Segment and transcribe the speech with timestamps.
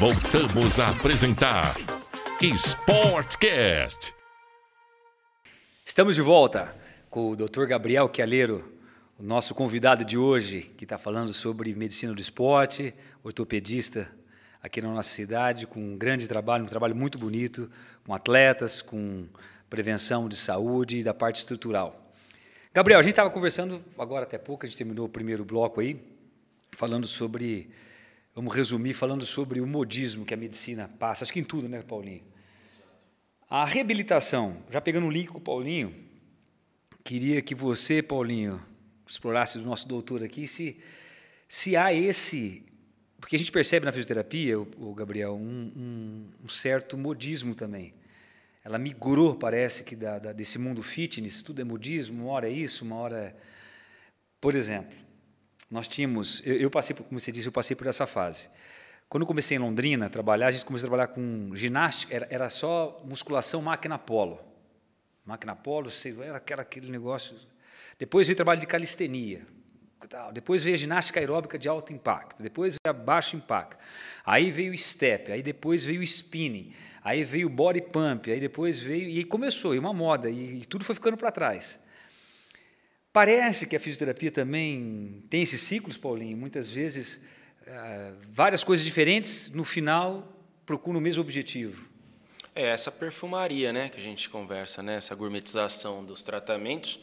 [0.00, 1.74] Voltamos a apresentar
[2.40, 4.14] Sportcast.
[5.84, 6.74] Estamos de volta
[7.10, 7.66] com o Dr.
[7.66, 8.72] Gabriel Chialeiro,
[9.18, 14.10] o nosso convidado de hoje, que está falando sobre medicina do esporte, ortopedista
[14.62, 17.70] aqui na nossa cidade, com um grande trabalho, um trabalho muito bonito,
[18.02, 19.26] com atletas, com
[19.68, 22.10] prevenção de saúde e da parte estrutural.
[22.72, 26.02] Gabriel, a gente estava conversando agora até pouco, a gente terminou o primeiro bloco aí,
[26.74, 27.68] falando sobre,
[28.34, 31.82] vamos resumir, falando sobre o modismo que a medicina passa, acho que em tudo, né,
[31.82, 32.22] Paulinho?
[33.48, 35.92] A reabilitação, já pegando um link com o Paulinho,
[37.02, 38.62] queria que você, Paulinho,
[39.08, 40.78] explorasse o nosso doutor aqui, se,
[41.48, 42.64] se há esse.
[43.20, 47.92] Porque a gente percebe na fisioterapia, o, Gabriel, um, um, um, certo modismo também.
[48.64, 52.52] Ela migrou, parece que, da, da, desse mundo fitness, tudo é modismo, uma hora é
[52.52, 53.34] isso, uma hora é.
[54.40, 54.96] Por exemplo,
[55.70, 56.42] nós tínhamos.
[56.44, 58.48] Eu, eu passei, como você disse, eu passei por essa fase.
[59.08, 62.28] Quando eu comecei em Londrina a trabalhar, a gente começou a trabalhar com ginástica, era,
[62.30, 64.40] era só musculação máquina polo.
[65.24, 67.36] Máquina polo, sei, era, era aquele negócio.
[67.98, 69.46] Depois veio o trabalho de calistenia.
[70.32, 72.42] Depois veio a ginástica aeróbica de alto impacto.
[72.42, 73.76] Depois veio a baixo impacto.
[74.24, 75.30] Aí veio o step.
[75.30, 76.72] Aí depois veio o spinning.
[77.02, 78.30] Aí veio o body pump.
[78.30, 79.08] Aí depois veio.
[79.08, 80.30] E começou, e uma moda.
[80.30, 81.78] E, e tudo foi ficando para trás.
[83.12, 86.36] Parece que a fisioterapia também tem esses ciclos, Paulinho.
[86.36, 87.20] Muitas vezes
[87.66, 91.88] ah, várias coisas diferentes, no final procuram o mesmo objetivo.
[92.54, 97.00] É essa perfumaria, né, que a gente conversa, né, essa gourmetização dos tratamentos,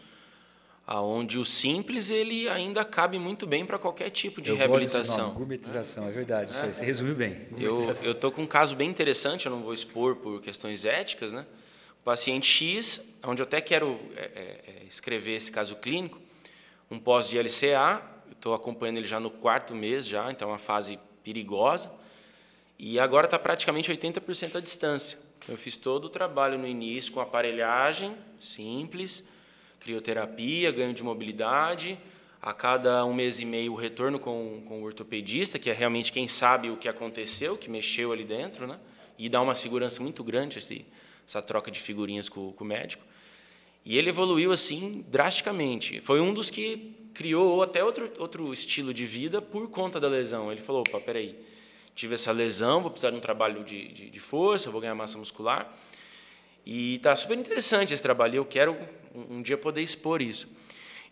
[0.86, 5.28] aonde o simples ele ainda cabe muito bem para qualquer tipo de eu reabilitação.
[5.28, 6.74] Nome, gourmetização, é, verdade, é.
[6.74, 7.48] você resumiu bem.
[7.58, 11.32] Eu eu tô com um caso bem interessante, eu não vou expor por questões éticas,
[11.32, 11.46] né?
[12.08, 16.22] Paciente X, onde eu até quero é, é, é escrever esse caso clínico,
[16.90, 20.58] um pós de LCA, Estou acompanhando ele já no quarto mês, já, então é uma
[20.58, 21.92] fase perigosa.
[22.80, 25.20] E agora está praticamente 80% à distância.
[25.50, 29.28] Eu fiz todo o trabalho no início com aparelhagem simples,
[29.78, 32.00] crioterapia, ganho de mobilidade.
[32.42, 36.14] A cada um mês e meio, o retorno com, com o ortopedista, que é realmente
[36.14, 38.80] quem sabe o que aconteceu, que mexeu ali dentro, né?
[39.18, 40.86] e dá uma segurança muito grande esse,
[41.28, 43.04] essa troca de figurinhas com, com o médico.
[43.84, 46.00] E ele evoluiu assim drasticamente.
[46.02, 50.52] Foi um dos que criou até outro, outro estilo de vida por conta da lesão.
[50.52, 51.38] Ele falou: opa, peraí,
[51.96, 55.18] tive essa lesão, vou precisar de um trabalho de, de, de força, vou ganhar massa
[55.18, 55.74] muscular.
[56.66, 58.78] E está super interessante esse trabalho, eu quero
[59.16, 60.50] um, um dia poder expor isso.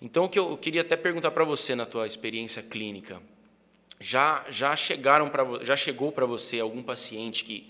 [0.02, 3.22] Então, o que eu queria até perguntar para você na tua experiência clínica,
[4.00, 7.70] já já chegaram para já chegou para você algum paciente que,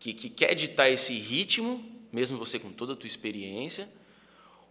[0.00, 3.88] que que quer ditar esse ritmo, mesmo você com toda a tua experiência,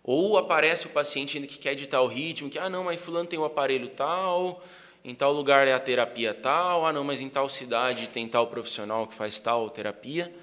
[0.03, 3.28] ou aparece o paciente ainda que quer editar o ritmo, que, ah, não, mas fulano
[3.28, 4.63] tem o aparelho tal,
[5.06, 8.47] em tal lugar é a terapia tal, ah, não, mas em tal cidade tem tal
[8.47, 10.34] profissional que faz tal terapia.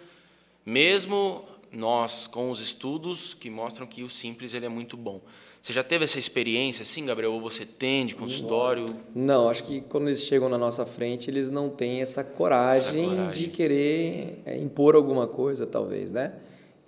[0.65, 5.21] Mesmo nós, com os estudos que mostram que o simples ele é muito bom.
[5.67, 7.33] Você já teve essa experiência, assim, Gabriel?
[7.33, 8.85] Ou você tem de consultório?
[9.13, 13.11] Não, acho que quando eles chegam na nossa frente, eles não têm essa coragem, essa
[13.11, 13.43] coragem.
[13.47, 16.35] de querer é, impor alguma coisa, talvez, né?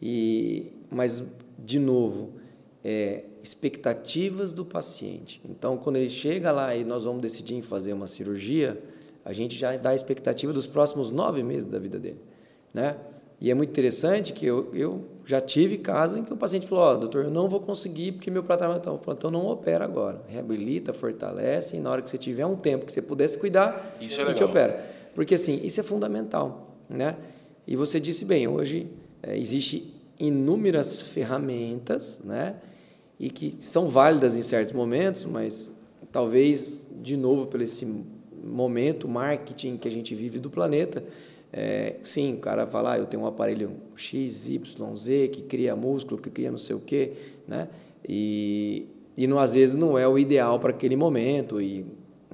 [0.01, 1.25] E, mas,
[1.59, 2.35] de novo,
[2.85, 5.41] é, expectativas do paciente.
[5.51, 8.81] Então, quando ele chega lá e nós vamos decidir em fazer uma cirurgia,
[9.25, 12.21] a gente já dá a expectativa dos próximos nove meses da vida dele,
[12.73, 12.97] né?
[13.41, 16.85] E é muito interessante que eu, eu já tive casos em que o paciente falou,
[16.85, 18.43] ó, oh, doutor, eu não vou conseguir porque meu.
[18.43, 20.23] Falei, então não opera agora.
[20.27, 24.21] Reabilita, fortalece e na hora que você tiver um tempo que você pudesse cuidar, isso
[24.21, 24.51] é a gente legal.
[24.51, 24.87] opera.
[25.15, 27.17] Porque, assim, isso é fundamental, né?
[27.67, 28.89] E você disse bem, hoje
[29.23, 32.57] é, existe inúmeras ferramentas, né?
[33.19, 35.73] e que são válidas em certos momentos, mas
[36.13, 37.87] talvez, de novo, pelo esse
[38.45, 41.03] momento marketing que a gente vive do planeta,
[41.53, 45.75] é, sim, o cara fala, ah, eu tenho um aparelho X, Y, Z que cria
[45.75, 47.13] músculo, que cria não sei o quê,
[47.47, 47.69] né?
[48.07, 48.87] E,
[49.17, 51.87] e não, às vezes não é o ideal para aquele momento e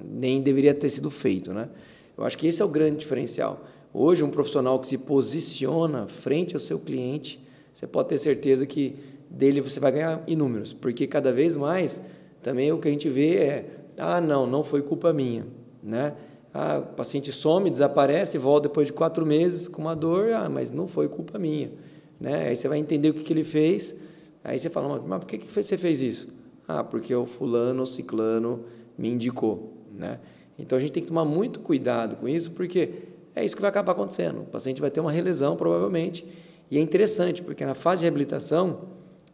[0.03, 1.69] nem deveria ter sido feito, né?
[2.17, 3.65] Eu acho que esse é o grande diferencial.
[3.93, 7.39] Hoje, um profissional que se posiciona frente ao seu cliente,
[7.73, 8.95] você pode ter certeza que
[9.29, 12.01] dele você vai ganhar inúmeros, porque cada vez mais
[12.41, 13.65] também o que a gente vê é,
[13.97, 15.47] ah, não, não foi culpa minha,
[15.81, 16.13] né?
[16.57, 20.71] Ah, o paciente some, desaparece, volta depois de quatro meses com uma dor, ah, mas
[20.71, 21.69] não foi culpa minha,
[22.17, 22.47] né?
[22.47, 23.99] Aí você vai entender o que, que ele fez,
[24.41, 26.29] aí você fala, mas por que, que você fez isso?
[26.65, 28.63] Ah, porque o fulano, o ciclano
[28.97, 30.17] me indicou, né?
[30.57, 33.03] Então a gente tem que tomar muito cuidado com isso, porque
[33.35, 34.43] é isso que vai acabar acontecendo.
[34.43, 36.25] O paciente vai ter uma relesão, provavelmente,
[36.71, 38.83] e é interessante, porque na fase de reabilitação,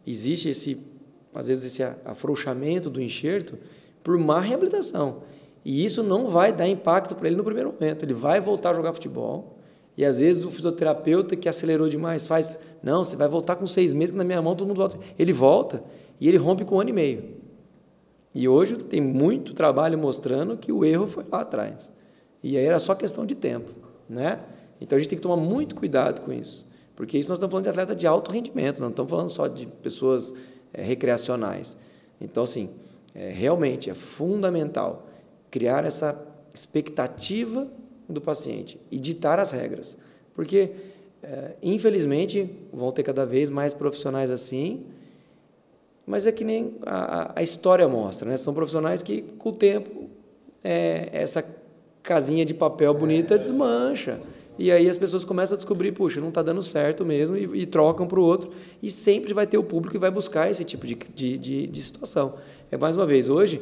[0.04, 0.76] existe esse,
[1.32, 3.56] às vezes, esse afrouxamento do enxerto
[4.02, 5.22] por má reabilitação.
[5.64, 8.04] E isso não vai dar impacto para ele no primeiro momento.
[8.04, 9.58] Ele vai voltar a jogar futebol,
[9.96, 13.92] E às vezes o fisioterapeuta que acelerou demais faz, não, você vai voltar com seis
[13.92, 14.98] meses, que na minha mão todo mundo volta.
[15.18, 15.84] Ele volta
[16.18, 17.24] e ele rompe com um ano e meio.
[18.34, 21.92] E hoje tem muito trabalho mostrando que o erro foi lá atrás.
[22.42, 23.70] E aí era só questão de tempo.
[24.08, 24.40] Né?
[24.80, 26.66] Então a gente tem que tomar muito cuidado com isso.
[26.96, 29.66] Porque isso nós estamos falando de atleta de alto rendimento, não estamos falando só de
[29.66, 30.34] pessoas
[30.72, 31.76] é, recreacionais.
[32.20, 32.70] Então, assim,
[33.14, 35.06] é, realmente é fundamental
[35.52, 36.18] criar essa
[36.52, 37.68] expectativa
[38.08, 39.98] do paciente e ditar as regras.
[40.34, 40.70] Porque,
[41.22, 44.86] é, infelizmente, vão ter cada vez mais profissionais assim,
[46.06, 48.36] mas é que nem a, a história mostra, né?
[48.36, 50.08] São profissionais que, com o tempo,
[50.64, 51.44] é, essa
[52.02, 54.20] casinha de papel bonita desmancha.
[54.58, 57.66] E aí as pessoas começam a descobrir, puxa, não está dando certo mesmo, e, e
[57.66, 58.50] trocam para o outro.
[58.82, 61.82] E sempre vai ter o público que vai buscar esse tipo de, de, de, de
[61.82, 62.34] situação.
[62.70, 63.60] É mais uma vez, hoje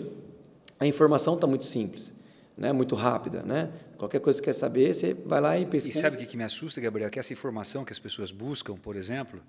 [0.80, 2.14] a informação está muito simples,
[2.56, 2.72] né?
[2.72, 3.42] muito rápida.
[3.42, 3.70] Né?
[3.98, 5.98] Qualquer coisa que quer saber, você vai lá e pesquisa.
[5.98, 7.10] E sabe o que me assusta, Gabriel?
[7.10, 9.40] Que essa informação que as pessoas buscam, por exemplo,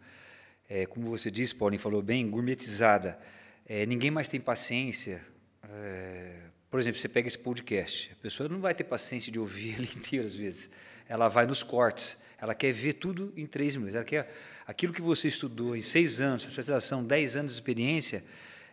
[0.70, 3.18] é, como você disse, Paulinho falou bem, gourmetizada.
[3.66, 5.22] É, ninguém mais tem paciência.
[5.64, 6.36] É,
[6.70, 9.90] por exemplo, você pega esse podcast, a pessoa não vai ter paciência de ouvir ele
[9.96, 10.70] inteiro às vezes
[11.12, 12.18] ela vai nos cortes.
[12.40, 13.96] Ela quer ver tudo em três minutos.
[13.96, 14.34] Ela quer
[14.66, 18.24] aquilo que você estudou em seis anos, especialização, dez anos de experiência,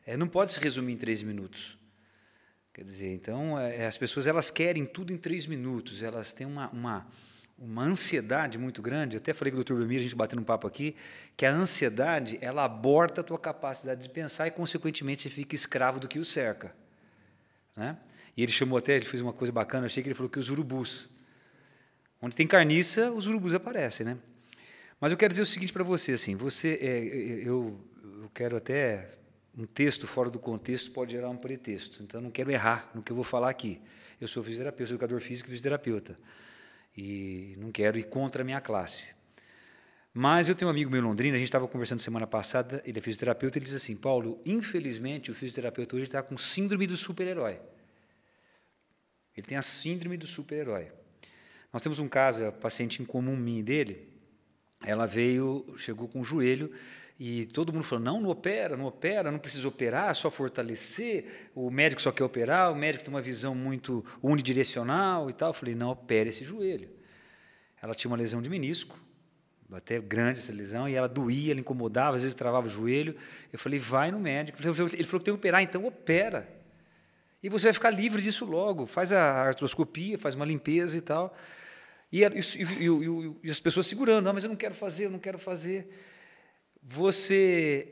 [0.06, 1.77] é, não pode se resumir em três minutos.
[2.78, 6.00] Quer dizer, então é, as pessoas elas querem tudo em três minutos.
[6.00, 7.08] Elas têm uma, uma
[7.58, 9.16] uma ansiedade muito grande.
[9.16, 9.74] Eu até falei com o Dr.
[9.74, 10.94] Belmiro, a gente batendo um papo aqui,
[11.36, 15.98] que a ansiedade ela aborta a tua capacidade de pensar e, consequentemente, você fica escravo
[15.98, 16.72] do que o cerca.
[17.76, 17.96] Né?
[18.36, 20.48] E ele chamou até, ele fez uma coisa bacana, achei que ele falou que os
[20.48, 21.08] urubus.
[22.22, 24.16] Onde tem carniça, os urubus aparecem, né?
[25.00, 27.76] Mas eu quero dizer o seguinte para você, assim, você, é, eu,
[28.22, 29.17] eu quero até
[29.58, 32.00] um texto fora do contexto pode gerar um pretexto.
[32.00, 33.80] Então, não quero errar no que eu vou falar aqui.
[34.20, 36.16] Eu sou fisioterapeuta, sou educador físico e fisioterapeuta.
[36.96, 39.12] E não quero ir contra a minha classe.
[40.14, 42.98] Mas eu tenho um amigo meu em Londrina, a gente estava conversando semana passada, ele
[42.98, 47.60] é fisioterapeuta, ele diz assim, Paulo, infelizmente o fisioterapeuta hoje está com síndrome do super-herói.
[49.36, 50.90] Ele tem a síndrome do super-herói.
[51.72, 54.08] Nós temos um caso, a paciente em comum minha dele,
[54.84, 56.72] ela veio, chegou com o joelho
[57.18, 61.50] e todo mundo falou: não, não opera, não opera, não precisa operar, só fortalecer.
[61.54, 65.50] O médico só quer operar, o médico tem uma visão muito unidirecional e tal.
[65.50, 66.88] Eu falei: não, opere esse joelho.
[67.82, 68.98] Ela tinha uma lesão de menisco,
[69.72, 73.16] até grande essa lesão, e ela doía, ela incomodava, às vezes travava o joelho.
[73.52, 74.58] Eu falei: vai no médico.
[74.62, 76.48] Ele falou que tem que operar, então opera.
[77.42, 78.86] E você vai ficar livre disso logo.
[78.86, 81.36] Faz a artroscopia, faz uma limpeza e tal.
[82.12, 85.18] E, e, e, e, as pessoas segurando, não, mas eu não quero fazer, eu não
[85.18, 85.88] quero fazer.
[86.90, 87.88] Você,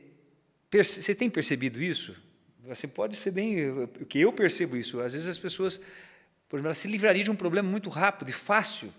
[0.73, 2.15] você tem percebido isso?
[2.65, 4.99] Você pode ser bem, que eu percebo isso.
[4.99, 5.77] Às vezes as pessoas,
[6.49, 8.91] por exemplo, elas se livrariam de um problema muito rápido e fácil.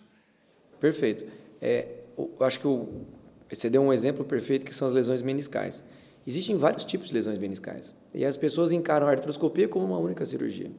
[0.81, 1.27] Perfeito.
[1.61, 3.07] É, eu acho que o,
[3.51, 5.83] você deu um exemplo perfeito que são as lesões meniscais.
[6.25, 7.95] Existem vários tipos de lesões meniscais.
[8.15, 10.71] E as pessoas encaram a artroscopia como uma única cirurgia,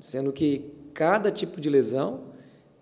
[0.00, 2.31] sendo que cada tipo de lesão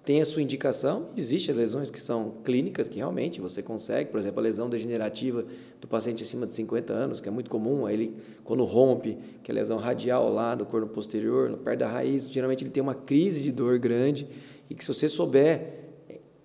[0.04, 1.08] tem a sua indicação.
[1.16, 5.44] Existem as lesões que são clínicas, que realmente você consegue, por exemplo, a lesão degenerativa
[5.80, 9.50] do paciente acima de 50 anos, que é muito comum, aí ele, quando rompe, que
[9.50, 12.94] é a lesão radial lá do corno posterior, perto da raiz, geralmente ele tem uma
[12.94, 14.26] crise de dor grande,
[14.68, 15.80] e que se você souber,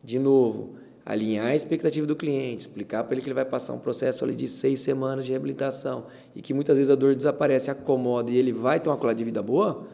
[0.04, 0.75] de novo,
[1.06, 4.33] alinhar a expectativa do cliente, explicar para ele que ele vai passar um processo ali
[4.33, 8.52] de seis semanas de reabilitação e que muitas vezes a dor desaparece, acomoda e ele
[8.52, 9.88] vai ter uma qualidade de vida boa,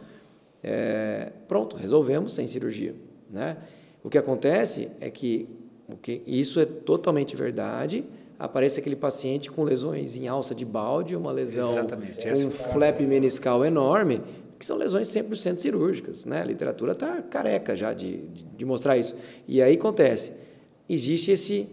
[0.64, 2.96] é, pronto, resolvemos sem cirurgia.
[3.32, 3.58] Né?
[4.04, 5.48] O que acontece é que,
[5.88, 8.04] o que isso é totalmente verdade,
[8.38, 12.28] aparece aquele paciente com lesões em alça de balde, uma lesão Exatamente.
[12.28, 14.22] com um flap meniscal enorme,
[14.58, 16.26] que são lesões 100% cirúrgicas.
[16.26, 16.42] Né?
[16.42, 19.16] A literatura está careca já de, de, de, mostrar isso.
[19.48, 20.34] E aí acontece,
[20.90, 21.68] existe esse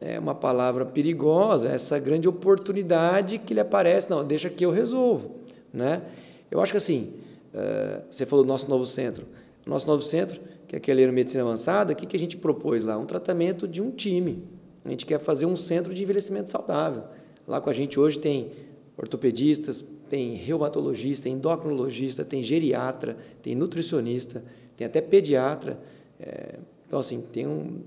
[0.00, 5.36] é uma palavra perigosa, essa grande oportunidade que lhe aparece, não, deixa que eu resolvo.
[5.72, 6.02] Né?
[6.50, 7.14] Eu acho que assim,
[7.54, 9.24] uh, você falou do nosso novo centro.
[9.66, 12.98] Nosso novo centro que é aquele medicina avançada, o que, que a gente propôs lá?
[12.98, 14.42] Um tratamento de um time.
[14.84, 17.04] A gente quer fazer um centro de envelhecimento saudável.
[17.46, 18.50] Lá com a gente hoje tem
[18.96, 24.44] ortopedistas, tem reumatologista, endocrinologista, tem geriatra, tem nutricionista,
[24.76, 25.78] tem até pediatra.
[26.18, 27.80] É, então, assim, tem um,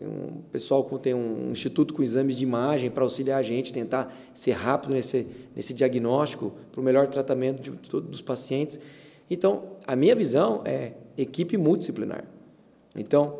[0.00, 4.14] um pessoal que tem um instituto com exames de imagem para auxiliar a gente, tentar
[4.34, 8.78] ser rápido nesse, nesse diagnóstico para o melhor tratamento de, de, dos pacientes.
[9.30, 12.24] Então, a minha visão é equipe multidisciplinar.
[12.96, 13.38] Então,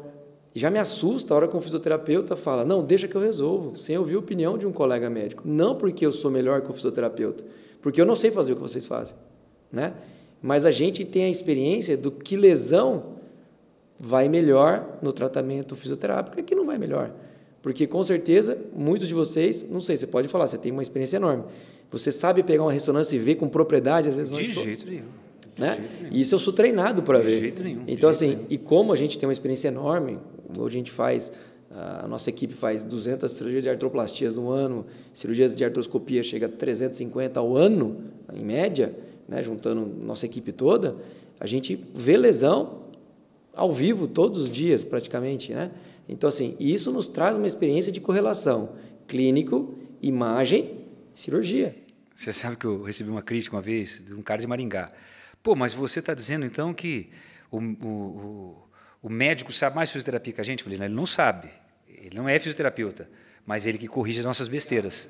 [0.54, 3.98] já me assusta a hora que um fisioterapeuta fala: não, deixa que eu resolvo, sem
[3.98, 5.42] ouvir a opinião de um colega médico.
[5.44, 7.44] Não porque eu sou melhor que o fisioterapeuta,
[7.80, 9.16] porque eu não sei fazer o que vocês fazem.
[9.70, 9.94] Né?
[10.42, 13.20] Mas a gente tem a experiência do que lesão
[13.98, 17.12] vai melhor no tratamento fisioterápico e que não vai melhor.
[17.62, 21.16] Porque com certeza, muitos de vocês, não sei, você pode falar, você tem uma experiência
[21.16, 21.44] enorme.
[21.90, 24.64] Você sabe pegar uma ressonância e ver com propriedade as lesões De todas.
[24.64, 25.04] jeito nenhum.
[25.60, 25.88] Né?
[26.10, 27.40] E isso eu sou treinado para ver.
[27.40, 30.18] jeito nenhum, de Então, jeito assim, e como a gente tem uma experiência enorme,
[30.58, 31.30] hoje a gente faz,
[31.70, 36.48] a nossa equipe faz 200 cirurgias de artroplastias no ano, cirurgias de artroscopia chega a
[36.48, 37.98] 350 ao ano,
[38.32, 38.94] em média,
[39.28, 39.42] né?
[39.42, 40.96] juntando nossa equipe toda,
[41.38, 42.80] a gente vê lesão
[43.54, 45.52] ao vivo todos os dias, praticamente.
[45.52, 45.70] Né?
[46.08, 48.70] Então, assim, isso nos traz uma experiência de correlação
[49.06, 50.70] clínico, imagem,
[51.14, 51.74] cirurgia.
[52.16, 54.92] Você sabe que eu recebi uma crítica uma vez de um cara de Maringá.
[55.42, 57.10] Pô, mas você está dizendo então que
[57.50, 58.56] o, o,
[59.02, 60.60] o, médico sabe mais fisioterapia que a gente?
[60.60, 61.48] Eu falei, não, ele não sabe.
[61.88, 63.08] Ele não é fisioterapeuta,
[63.46, 65.08] mas ele que corrige as nossas besteiras.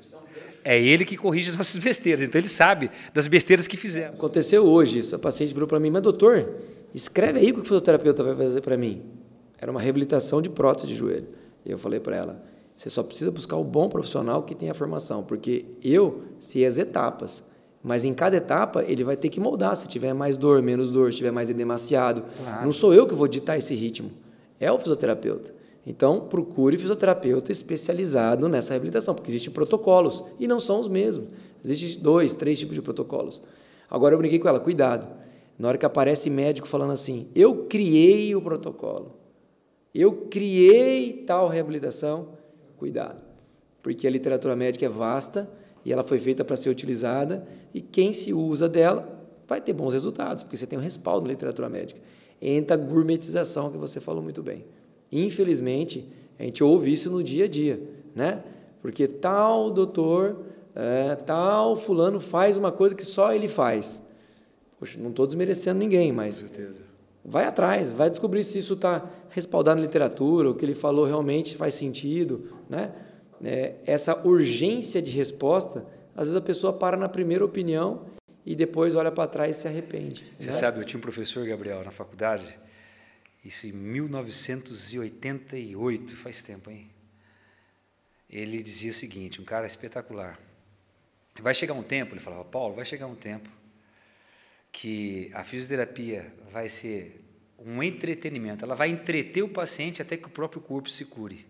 [0.63, 2.21] É ele que corrige as nossas besteiras.
[2.21, 4.15] Então ele sabe das besteiras que fizemos.
[4.15, 5.15] Aconteceu hoje isso.
[5.15, 6.61] A paciente virou para mim, mas doutor,
[6.93, 9.03] escreve aí o que o fisioterapeuta vai fazer para mim.
[9.59, 11.27] Era uma reabilitação de prótese de joelho.
[11.65, 12.43] E eu falei para ela,
[12.75, 16.77] você só precisa buscar o bom profissional que tem a formação, porque eu sei as
[16.77, 17.43] etapas,
[17.83, 19.75] mas em cada etapa ele vai ter que moldar.
[19.75, 22.23] Se tiver mais dor, menos dor, se tiver mais edemaciado.
[22.43, 22.65] Claro.
[22.65, 24.11] Não sou eu que vou ditar esse ritmo,
[24.59, 25.53] é o fisioterapeuta.
[25.85, 31.27] Então, procure fisioterapeuta especializado nessa reabilitação, porque existem protocolos e não são os mesmos.
[31.63, 33.41] Existem dois, três tipos de protocolos.
[33.89, 35.07] Agora eu brinquei com ela, cuidado.
[35.57, 39.15] Na hora que aparece médico falando assim, eu criei o protocolo,
[39.93, 42.29] eu criei tal reabilitação,
[42.77, 43.21] cuidado,
[43.83, 45.47] porque a literatura médica é vasta
[45.85, 49.93] e ela foi feita para ser utilizada e quem se usa dela vai ter bons
[49.93, 51.99] resultados, porque você tem um respaldo na literatura médica.
[52.41, 54.63] Entra a gourmetização que você falou muito bem.
[55.11, 56.07] Infelizmente,
[56.39, 57.81] a gente ouve isso no dia a dia,
[58.15, 58.43] né?
[58.81, 60.37] Porque tal doutor,
[60.73, 64.01] é, tal fulano faz uma coisa que só ele faz.
[64.79, 66.43] Poxa, não estou desmerecendo ninguém, mas
[67.23, 71.55] vai atrás, vai descobrir se isso está respaldado na literatura, o que ele falou realmente
[71.55, 72.91] faz sentido, né?
[73.43, 78.05] É, essa urgência de resposta, às vezes a pessoa para na primeira opinião
[78.45, 80.31] e depois olha para trás e se arrepende.
[80.39, 80.53] Você né?
[80.53, 82.57] sabe, eu tinha um professor, Gabriel, na faculdade,
[83.43, 86.89] isso em 1988, faz tempo, hein?
[88.29, 90.39] Ele dizia o seguinte, um cara espetacular.
[91.39, 93.49] Vai chegar um tempo, ele falava, Paulo, vai chegar um tempo
[94.71, 97.19] que a fisioterapia vai ser
[97.59, 101.45] um entretenimento, ela vai entreter o paciente até que o próprio corpo se cure.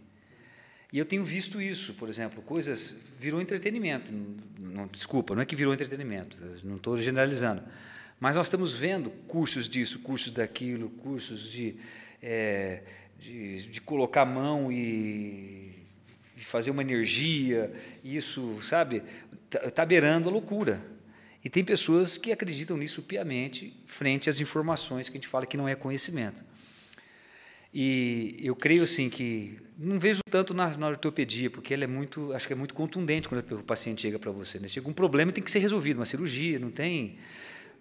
[0.92, 4.12] E eu tenho visto isso, por exemplo, coisas virou entretenimento.
[4.60, 7.64] Não, desculpa, não é que virou entretenimento, não estou generalizando.
[8.20, 11.76] Mas nós estamos vendo cursos disso, cursos daquilo, cursos de,
[12.22, 12.84] é,
[13.18, 15.74] de, de, colocar a mão e,
[16.38, 17.72] fazer uma energia,
[18.04, 19.02] isso, sabe,
[19.46, 20.84] está tá beirando a loucura.
[21.44, 25.58] E tem pessoas que acreditam nisso piamente, frente às informações que a gente fala que
[25.58, 26.44] não é conhecimento.
[27.74, 32.34] E eu creio assim que não vejo tanto na, na, ortopedia, porque ela é muito,
[32.34, 34.60] acho que é muito contundente quando o paciente chega para você.
[34.60, 34.68] Né?
[34.68, 37.18] Chega um problema tem que ser resolvido, uma cirurgia, não tem.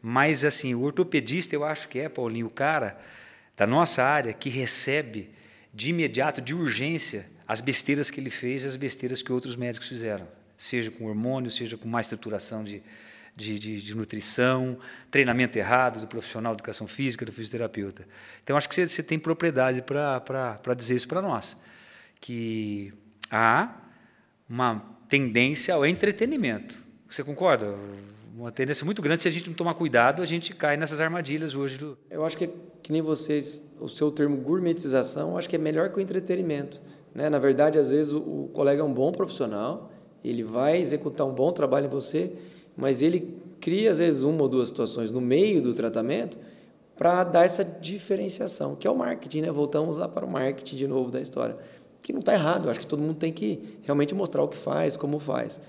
[0.01, 3.01] Mas assim, o ortopedista eu acho que é, Paulinho, o cara
[3.57, 5.29] da nossa área que recebe
[5.75, 9.89] de imediato, de urgência, as besteiras que ele fez, e as besteiras que outros médicos
[9.89, 12.83] fizeram, seja com hormônio, seja com má estruturação de,
[13.41, 14.79] de, de, de, nutrição,
[15.11, 18.07] treinamento errado do profissional de educação física, do fisioterapeuta.
[18.45, 21.57] Então, acho que você, você tem propriedade para dizer isso para nós,
[22.21, 22.93] que
[23.31, 23.75] há
[24.49, 26.77] uma tendência ao entretenimento.
[27.09, 27.75] Você concorda?
[28.37, 31.55] Uma tendência muito grande, se a gente não tomar cuidado, a gente cai nessas armadilhas
[31.55, 31.79] hoje.
[31.79, 31.99] Do...
[32.09, 32.49] Eu acho que,
[32.83, 36.81] que nem vocês, o seu termo gourmetização, eu acho que é melhor que o entretenimento.
[37.15, 37.29] Né?
[37.29, 39.91] Na verdade, às vezes, o, o colega é um bom profissional,
[40.23, 42.33] ele vai executar um bom trabalho em você,
[42.81, 46.39] mas ele cria, às vezes, uma ou duas situações no meio do tratamento
[46.97, 49.51] para dar essa diferenciação, que é o marketing, né?
[49.51, 51.57] Voltamos lá para o marketing de novo da história.
[52.03, 54.57] Que não está errado, eu acho que todo mundo tem que realmente mostrar o que
[54.57, 55.61] faz, como faz.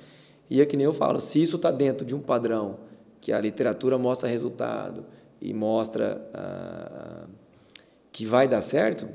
[0.50, 2.80] E é que nem eu falo, se isso está dentro de um padrão
[3.20, 5.06] que a literatura mostra resultado
[5.42, 7.28] e mostra ah,
[8.12, 9.08] que vai dar certo,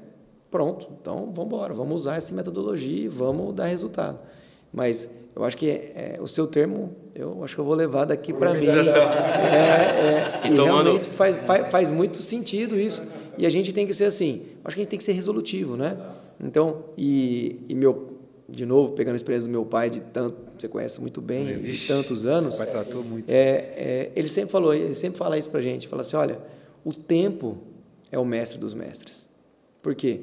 [0.51, 4.19] pronto, então vamos embora, vamos usar essa metodologia e vamos dar resultado.
[4.73, 8.33] Mas eu acho que é, o seu termo, eu acho que eu vou levar daqui
[8.33, 8.67] para mim.
[8.67, 13.03] É, é, e, e realmente faz, faz, faz, muito sentido isso.
[13.39, 15.77] E a gente tem que ser assim, acho que a gente tem que ser resolutivo,
[15.77, 15.99] né?
[16.41, 18.19] Então, e, e meu,
[18.49, 21.87] de novo, pegando a experiência do meu pai, de tanto, você conhece muito bem, de
[21.87, 22.55] tantos anos.
[22.55, 23.29] O pai tratou muito.
[23.31, 23.41] É,
[23.77, 26.39] é, ele sempre falou, ele sempre fala isso para a gente, fala assim, olha,
[26.85, 27.59] o tempo
[28.13, 29.27] é o mestre dos mestres.
[29.83, 30.21] Por quê?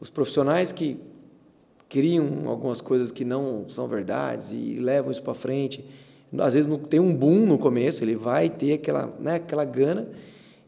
[0.00, 0.98] Os profissionais que
[1.88, 5.84] criam algumas coisas que não são verdades e levam isso para frente.
[6.38, 10.08] Às vezes não tem um boom no começo, ele vai ter aquela, né, aquela gana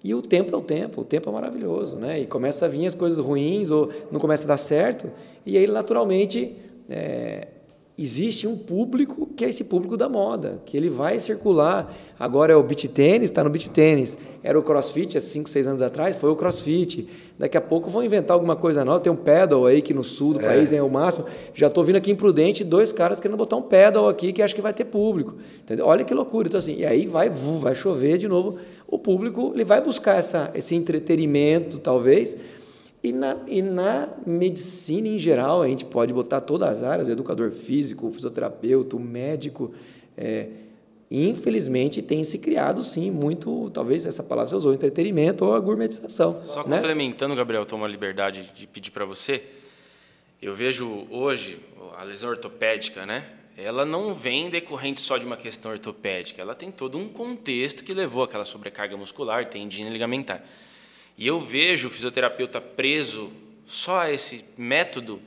[0.04, 2.20] E o tempo é o tempo, o tempo é maravilhoso, né?
[2.20, 5.10] E começa a vir as coisas ruins ou não começa a dar certo,
[5.44, 6.54] e aí naturalmente
[6.88, 7.48] é,
[7.98, 11.94] existe um público que é esse público da moda, que ele vai circular.
[12.18, 14.18] Agora é o beach tênis, está no beach tênis.
[14.42, 17.08] Era o crossfit há 5, 6 anos atrás, foi o crossfit.
[17.38, 19.00] Daqui a pouco vão inventar alguma coisa nova.
[19.00, 20.44] Tem um pedal aí que no sul do é.
[20.44, 21.24] país é o máximo.
[21.54, 24.54] Já estou vindo aqui em Prudente, dois caras querendo botar um pedal aqui que acho
[24.54, 25.34] que vai ter público.
[25.60, 25.86] Entendeu?
[25.86, 26.48] Olha que loucura.
[26.48, 28.58] Então, assim, e aí vai, vai chover de novo.
[28.86, 32.36] O público ele vai buscar essa, esse entretenimento, talvez,
[33.02, 37.50] e na, e na medicina em geral, a gente pode botar todas as áreas, educador
[37.50, 39.72] físico, fisioterapeuta, o médico.
[40.16, 40.48] É,
[41.10, 46.40] infelizmente, tem se criado, sim, muito, talvez essa palavra você usou, entretenimento ou a gourmetização.
[46.42, 46.76] Só né?
[46.76, 49.44] complementando, Gabriel, tomo a liberdade de pedir para você.
[50.42, 51.60] Eu vejo hoje
[51.96, 53.24] a lesão ortopédica, né?
[53.56, 57.94] Ela não vem decorrente só de uma questão ortopédica, ela tem todo um contexto que
[57.94, 60.44] levou àquela sobrecarga muscular, tendina ligamentar.
[61.16, 63.32] E eu vejo o fisioterapeuta preso
[63.66, 65.20] só a esse método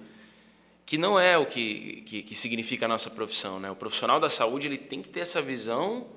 [0.86, 3.60] que não é o que, que, que, significa a nossa profissão.
[3.60, 3.69] Né?
[3.69, 6.08] O profissional da saúde ele tem que ter essa visão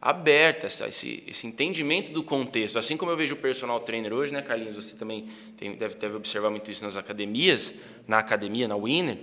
[0.00, 2.78] aberta, essa, esse, esse entendimento do contexto.
[2.78, 4.76] Assim como eu vejo o personal trainer hoje, né, Carlinhos?
[4.76, 9.18] Você também tem, deve, deve observar muito isso nas academias, na academia, na Winner.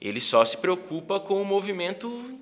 [0.00, 2.38] Ele só se preocupa com o movimento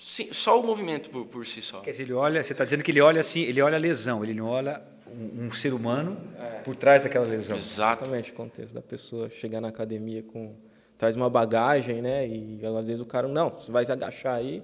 [0.00, 1.80] Sim, só o movimento por, por si só.
[1.80, 4.22] Quer dizer, ele olha, você está dizendo que ele olha assim, ele olha a lesão,
[4.22, 4.82] ele não olha
[5.18, 6.60] um, um ser humano é.
[6.60, 7.56] por trás daquela lesão.
[7.56, 10.54] Exatamente, o contexto da pessoa chegar na academia com
[10.96, 12.26] traz uma bagagem, né?
[12.26, 14.62] E às vezes o cara, não, você vai agachar aí,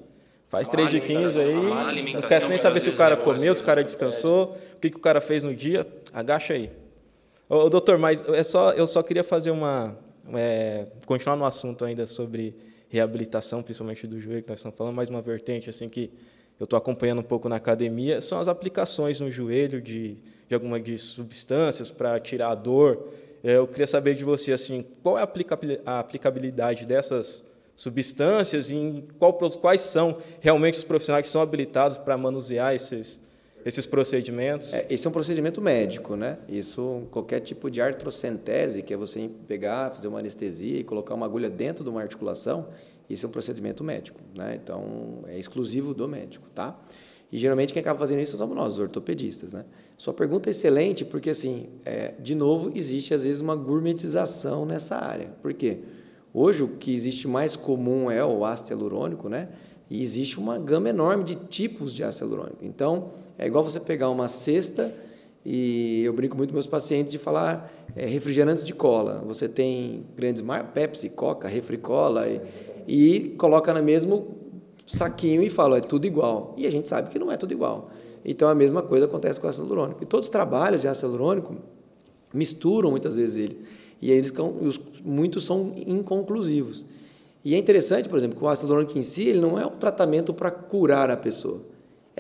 [0.49, 3.64] faz 3 de 15 aí, não quer nem saber se o cara comeu, se o
[3.64, 6.71] cara descansou, o que, que o cara fez no dia, agacha aí.
[7.49, 9.97] Ô, doutor, mas é só, eu só queria fazer uma.
[10.33, 12.54] É, continuar no assunto ainda sobre
[12.88, 16.12] reabilitação, principalmente do joelho que nós estamos falando, mais uma vertente assim que
[16.59, 20.19] eu estou acompanhando um pouco na academia, são as aplicações no joelho de,
[20.50, 23.09] de alguma de substâncias para tirar a dor.
[23.42, 25.23] É, eu queria saber de você assim, qual é
[25.87, 27.45] a aplicabilidade dessas
[27.76, 33.20] substâncias e em qual, quais são realmente os profissionais que são habilitados para manusear esses,
[33.64, 34.74] esses procedimentos?
[34.74, 36.37] É, esse é um procedimento médico, né?
[36.48, 41.27] Isso, qualquer tipo de artrocentese, que é você pegar, fazer uma anestesia e colocar uma
[41.27, 42.66] agulha dentro de uma articulação,
[43.09, 44.59] isso é um procedimento médico, né?
[44.61, 46.77] Então, é exclusivo do médico, tá?
[47.33, 49.64] E geralmente quem acaba fazendo isso somos nós, os ortopedistas, né?
[49.97, 54.97] Sua pergunta é excelente porque, assim, é, de novo, existe às vezes uma gourmetização nessa
[54.97, 55.29] área.
[55.40, 55.79] Por quê?
[56.35, 59.49] Hoje o que existe mais comum é o ácido hialurônico, né?
[59.88, 62.64] E existe uma gama enorme de tipos de ácido hialurônico.
[62.64, 64.93] Então, é igual você pegar uma cesta
[65.45, 69.23] e eu brinco muito com meus pacientes de falar é, refrigerantes de cola.
[69.27, 72.40] Você tem grandes marcas, Pepsi, Coca, Refricola, e,
[72.87, 74.39] e coloca no mesmo
[74.96, 76.55] saquinho e fala, é tudo igual.
[76.57, 77.90] E a gente sabe que não é tudo igual.
[78.24, 80.03] Então a mesma coisa acontece com o ácido hialurônico.
[80.03, 81.57] E todos os trabalhos de ácido hialurônico
[82.33, 83.59] misturam muitas vezes ele.
[84.03, 84.33] E eles
[85.05, 86.85] muitos são inconclusivos.
[87.44, 89.70] E é interessante, por exemplo, que o ácido hialurônico em si ele não é um
[89.70, 91.61] tratamento para curar a pessoa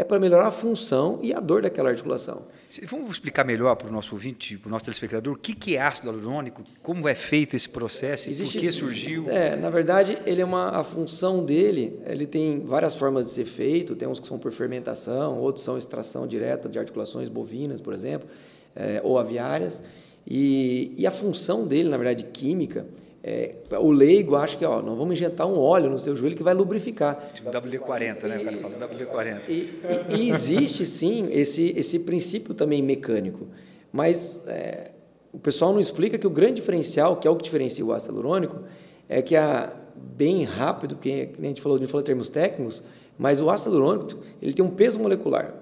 [0.00, 2.46] é para melhorar a função e a dor daquela articulação.
[2.86, 6.06] Vamos explicar melhor para o nosso ouvinte, para o nosso telespectador, o que é ácido
[6.06, 9.28] hialurônico, como é feito esse processo, Existe, por que surgiu?
[9.28, 13.44] É, na verdade, ele é uma, a função dele, ele tem várias formas de ser
[13.44, 17.92] feito, tem uns que são por fermentação, outros são extração direta de articulações bovinas, por
[17.92, 18.26] exemplo,
[18.74, 19.82] é, ou aviárias,
[20.26, 22.86] e, e a função dele, na verdade, química,
[23.22, 26.42] é, o leigo acha que ó, nós vamos injetar um óleo no seu joelho que
[26.42, 27.30] vai lubrificar.
[27.34, 28.38] Tipo WD-40, né?
[28.38, 29.40] O cara fala WD-40.
[29.46, 33.46] E, e, e, existe sim esse, esse princípio também mecânico,
[33.92, 34.92] mas é,
[35.32, 38.14] o pessoal não explica que o grande diferencial, que é o que diferencia o ácido
[38.14, 38.62] hialurônico,
[39.06, 42.82] é que a bem rápido, que a gente falou, a gente falou termos técnicos,
[43.18, 45.54] mas o ácido hialurônico ele tem um peso molecular.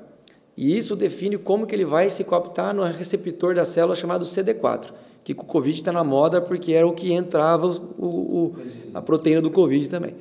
[0.57, 4.93] E isso define como que ele vai se cooptar no receptor da célula chamado CD4
[5.35, 8.57] que o Covid está na moda porque era o que entrava o, o,
[8.95, 10.15] a proteína do Covid também.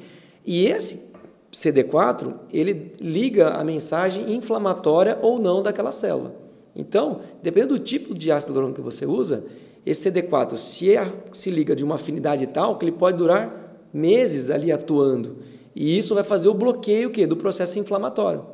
[0.46, 1.08] E esse
[1.52, 6.36] CD4, ele liga a mensagem inflamatória ou não daquela célula.
[6.76, 9.44] Então, dependendo do tipo de ácido hialurônico que você usa,
[9.86, 14.50] esse CD4 se, é, se liga de uma afinidade tal que ele pode durar meses
[14.50, 15.38] ali atuando.
[15.76, 17.26] E isso vai fazer o bloqueio quê?
[17.26, 18.46] do processo inflamatório.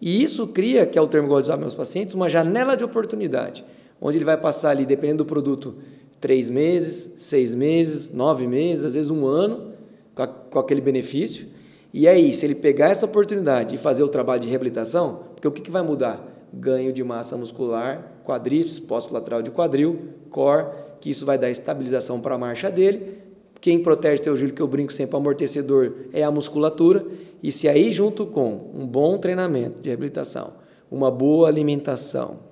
[0.00, 2.28] E isso cria, que é o termo que eu gosto de usar meus pacientes, uma
[2.28, 3.64] janela de oportunidade
[4.02, 5.76] onde ele vai passar ali, dependendo do produto,
[6.20, 9.72] três meses, seis meses, nove meses, às vezes um ano,
[10.14, 11.46] com, a, com aquele benefício.
[11.94, 15.52] E aí, se ele pegar essa oportunidade e fazer o trabalho de reabilitação, porque o
[15.52, 16.28] que, que vai mudar?
[16.52, 19.98] Ganho de massa muscular, quadríceps, posto lateral de quadril,
[20.30, 20.66] core,
[21.00, 23.18] que isso vai dar estabilização para a marcha dele.
[23.60, 27.06] Quem protege teu joelho, que eu brinco sempre, amortecedor, é a musculatura.
[27.42, 30.54] E se aí, junto com um bom treinamento de reabilitação,
[30.90, 32.51] uma boa alimentação,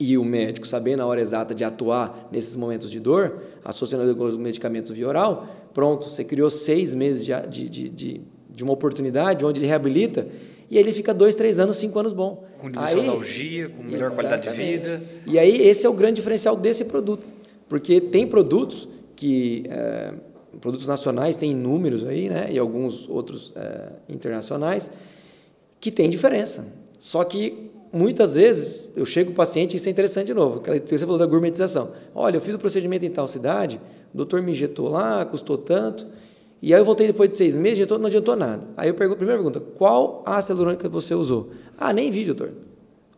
[0.00, 4.24] e o médico saber na hora exata de atuar nesses momentos de dor, associando com
[4.24, 9.44] os medicamentos via oral, pronto, você criou seis meses de, de, de, de uma oportunidade
[9.44, 10.26] onde ele reabilita
[10.70, 12.44] e aí ele fica dois, três anos, cinco anos bom.
[12.58, 15.02] Com nostalgia, com melhor qualidade de vida.
[15.26, 17.26] E aí esse é o grande diferencial desse produto,
[17.68, 20.14] porque tem produtos que é,
[20.60, 24.90] produtos nacionais tem inúmeros aí, né, e alguns outros é, internacionais
[25.80, 26.72] que tem diferença.
[26.98, 31.18] Só que muitas vezes eu chego o paciente, isso é interessante de novo, você falou
[31.18, 31.92] da gourmetização.
[32.14, 33.80] Olha, eu fiz o procedimento em tal cidade,
[34.12, 36.06] o doutor me injetou lá, custou tanto,
[36.62, 38.66] e aí eu voltei depois de seis meses, não adiantou nada.
[38.76, 41.50] Aí eu pergunto, primeira pergunta, qual ácido hialurônico você usou?
[41.78, 42.52] Ah, nem vi, doutor.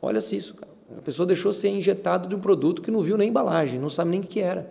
[0.00, 0.70] Olha-se isso, cara.
[0.96, 4.11] A pessoa deixou ser injetado de um produto que não viu nem embalagem, não sabe
[4.11, 4.70] nem o que era.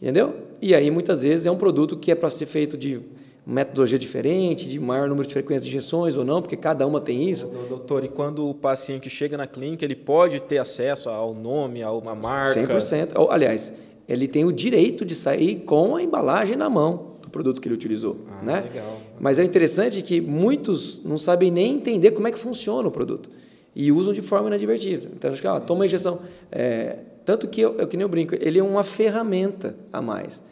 [0.00, 0.34] Entendeu?
[0.62, 3.00] E aí, muitas vezes, é um produto que é para ser feito de
[3.46, 7.28] metodologia diferente, de maior número de frequências de injeções ou não, porque cada uma tem
[7.30, 7.46] isso.
[7.68, 11.90] Doutor, e quando o paciente chega na clínica, ele pode ter acesso ao nome, a
[11.90, 12.60] uma marca?
[12.60, 13.28] 100%.
[13.30, 13.72] Aliás,
[14.08, 17.74] ele tem o direito de sair com a embalagem na mão do produto que ele
[17.74, 18.18] utilizou.
[18.28, 18.60] Ah, né?
[18.62, 18.98] legal.
[19.18, 23.30] Mas é interessante que muitos não sabem nem entender como é que funciona o produto
[23.74, 25.08] e usam de forma inadvertida.
[25.14, 26.20] Então, acho que, ah, toma a injeção.
[26.50, 30.42] É, tanto que, eu, eu, que nem eu brinco, ele é uma ferramenta a mais.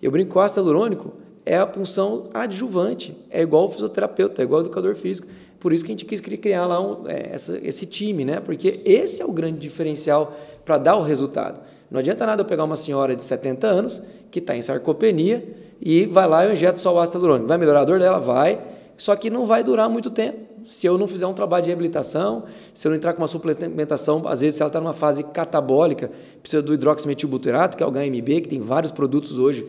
[0.00, 1.12] Eu brinco com o ácido hialurônico,
[1.48, 5.26] é a função adjuvante, é igual o fisioterapeuta, é igual o educador físico.
[5.58, 8.38] Por isso que a gente quis criar lá um, é, essa, esse time, né?
[8.38, 11.58] porque esse é o grande diferencial para dar o resultado.
[11.90, 16.04] Não adianta nada eu pegar uma senhora de 70 anos que está em sarcopenia e
[16.04, 17.48] vai lá e eu injeto só o ácido hialurônico.
[17.48, 18.18] Vai melhorar a dor dela?
[18.18, 18.60] Vai.
[18.98, 20.46] Só que não vai durar muito tempo.
[20.66, 24.28] Se eu não fizer um trabalho de reabilitação, se eu não entrar com uma suplementação,
[24.28, 26.10] às vezes se ela está numa fase catabólica,
[26.42, 29.66] precisa do hidroximetilbutirato, que é o HMB, que tem vários produtos hoje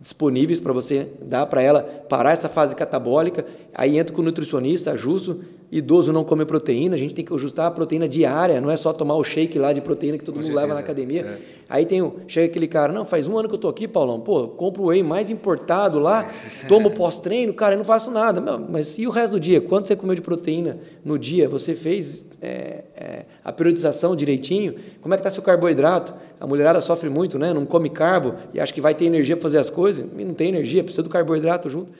[0.00, 3.44] disponíveis para você dar para ela parar essa fase catabólica.
[3.74, 5.44] Aí entra com o nutricionista, ajusto.
[5.70, 8.92] Idoso não come proteína, a gente tem que ajustar a proteína diária, não é só
[8.92, 11.22] tomar o shake lá de proteína que todo com mundo certeza, leva na academia.
[11.22, 11.38] É.
[11.68, 14.20] Aí tem o, chega aquele cara, não, faz um ano que eu estou aqui, Paulão,
[14.20, 16.28] pô, compro o whey mais importado lá,
[16.66, 18.40] tomo pós-treino, cara, eu não faço nada.
[18.40, 19.60] Mas e o resto do dia?
[19.60, 21.48] Quanto você comeu de proteína no dia?
[21.48, 24.74] Você fez é, é, a periodização direitinho?
[25.00, 26.12] Como é que está seu carboidrato?
[26.40, 27.54] A mulherada sofre muito, né?
[27.54, 30.34] Não come carbo e acha que vai ter energia para fazer as coisas, e não
[30.34, 31.92] tem energia, precisa do carboidrato junto.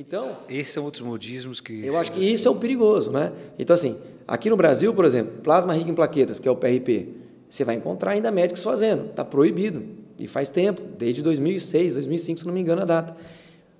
[0.00, 3.32] Então, esses são outros modismos que Eu acho que isso é o perigoso, né?
[3.58, 3.96] Então assim,
[4.28, 7.08] aqui no Brasil, por exemplo, plasma rico em plaquetas, que é o PRP,
[7.50, 9.82] você vai encontrar ainda médicos fazendo, está proibido
[10.16, 13.16] e faz tempo, desde 2006, 2005, se não me engano a data.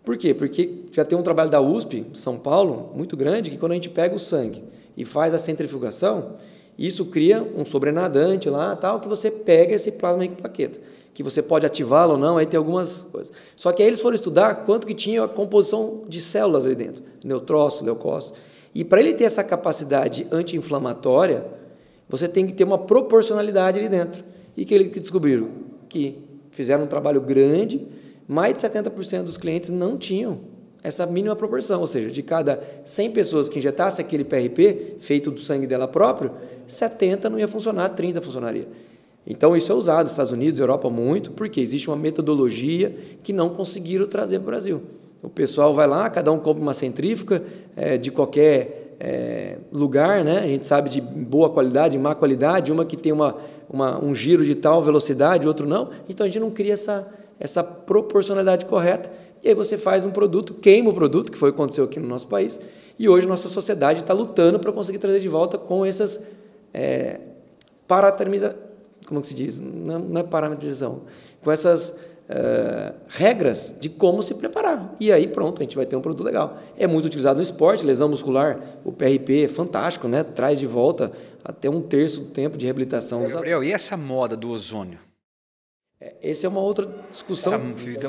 [0.05, 0.35] Por quê?
[0.35, 3.89] Porque já tem um trabalho da USP, São Paulo, muito grande, que quando a gente
[3.89, 4.65] pega o sangue
[4.97, 6.35] e faz a centrifugação,
[6.77, 10.81] isso cria um sobrenadante lá, tal, que você pega esse plasma rico em plaqueta
[11.19, 13.33] que você pode ativá-lo ou não, aí tem algumas coisas.
[13.57, 17.03] Só que aí eles foram estudar quanto que tinha a composição de células ali dentro,
[17.25, 18.39] neutrócitos, leucócitos.
[18.73, 21.45] E para ele ter essa capacidade anti-inflamatória,
[22.09, 24.23] você tem que ter uma proporcionalidade ali dentro.
[24.57, 25.49] E que eles descobriram
[25.89, 27.85] que fizeram um trabalho grande,
[28.29, 30.39] mais de 70% dos clientes não tinham
[30.85, 35.41] essa mínima proporção, ou seja, de cada 100 pessoas que injetasse aquele PRP feito do
[35.41, 36.31] sangue dela próprio,
[36.65, 38.69] 70 não ia funcionar, 30 funcionaria.
[39.31, 43.51] Então, isso é usado nos Estados Unidos, Europa, muito, porque existe uma metodologia que não
[43.51, 44.83] conseguiram trazer para o Brasil.
[45.23, 47.43] O pessoal vai lá, cada um compra uma centrífuga
[47.77, 50.39] é, de qualquer é, lugar, né?
[50.39, 53.37] a gente sabe de boa qualidade, má qualidade, uma que tem uma,
[53.69, 55.91] uma, um giro de tal velocidade, outro não.
[56.09, 57.07] Então, a gente não cria essa,
[57.39, 59.13] essa proporcionalidade correta.
[59.45, 62.01] E aí você faz um produto, queima o produto, que foi o que aconteceu aqui
[62.01, 62.59] no nosso país,
[62.99, 66.27] e hoje nossa sociedade está lutando para conseguir trazer de volta com essas
[66.73, 67.21] é,
[69.09, 69.59] como que se diz?
[69.59, 71.03] Não, não é parametrização.
[71.43, 74.95] Com essas uh, regras de como se preparar.
[75.01, 76.59] E aí, pronto, a gente vai ter um produto legal.
[76.77, 80.23] É muito utilizado no esporte, lesão muscular, o PRP é fantástico, né?
[80.23, 81.11] Traz de volta
[81.43, 83.27] até um terço do tempo de reabilitação.
[83.27, 84.99] Gabriel, e essa moda do ozônio?
[86.01, 87.53] É, essa é uma outra discussão.
[87.53, 87.59] Tá,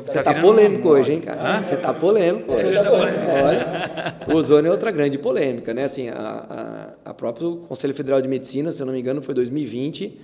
[0.05, 1.63] Você está polêmico hoje, hein, cara?
[1.63, 2.77] Você está polêmico hoje.
[2.77, 5.85] Olha, o ozônio é outra grande polêmica, né?
[5.85, 9.33] Assim, a, a, a próprio Conselho Federal de Medicina, se eu não me engano, foi
[9.33, 10.19] 2020,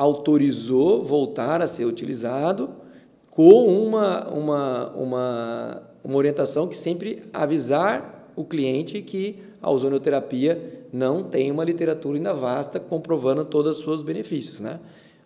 [0.00, 2.70] autorizou voltar a ser utilizado
[3.28, 11.22] com uma, uma, uma, uma orientação que sempre avisar o cliente que a ozonioterapia não
[11.22, 14.58] tem uma literatura ainda vasta comprovando todos os seus benefícios.
[14.58, 14.80] Né?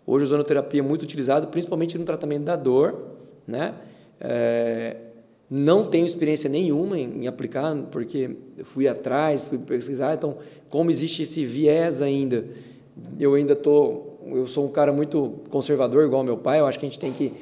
[0.05, 3.15] Hoje a ozonioterapia é muito utilizada, principalmente no tratamento da dor.
[3.47, 3.73] Né?
[4.19, 4.97] É,
[5.49, 8.35] não tenho experiência nenhuma em, em aplicar, porque
[8.65, 12.45] fui atrás, fui pesquisar, então, como existe esse viés ainda,
[13.17, 16.85] eu ainda estou eu sou um cara muito conservador, igual meu pai, eu acho que
[16.85, 17.33] a gente tem que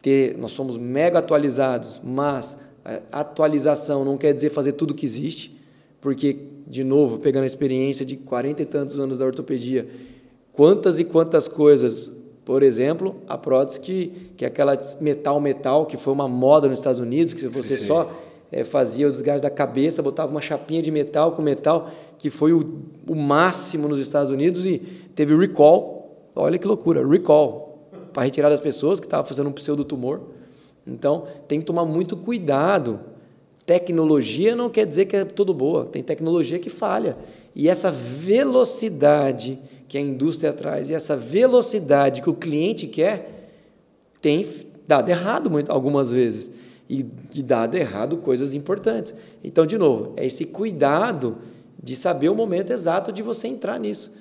[0.00, 2.56] ter, nós somos mega atualizados, mas
[3.10, 5.56] atualização não quer dizer fazer tudo que existe,
[6.00, 9.88] porque, de novo, pegando a experiência de 40 e tantos anos da ortopedia,
[10.52, 12.10] quantas e quantas coisas.
[12.44, 17.00] Por exemplo, a prótese que, que é aquela metal-metal, que foi uma moda nos Estados
[17.00, 17.86] Unidos, que você sim, sim.
[17.86, 18.12] só
[18.50, 22.52] é, fazia o desgaste da cabeça, botava uma chapinha de metal com metal, que foi
[22.52, 24.78] o, o máximo nos Estados Unidos e
[25.14, 26.01] teve recall.
[26.34, 30.20] Olha que loucura, recall, para retirar das pessoas que estavam fazendo um pseudotumor.
[30.86, 33.00] Então, tem que tomar muito cuidado.
[33.64, 37.16] Tecnologia não quer dizer que é tudo boa, tem tecnologia que falha.
[37.54, 43.50] E essa velocidade que a indústria traz e essa velocidade que o cliente quer
[44.22, 44.46] tem
[44.86, 46.50] dado errado muito, algumas vezes.
[46.88, 49.14] E, e dado errado coisas importantes.
[49.44, 51.38] Então, de novo, é esse cuidado
[51.82, 54.12] de saber o momento exato de você entrar nisso.